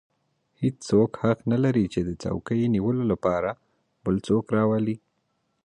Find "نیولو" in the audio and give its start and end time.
2.75-3.03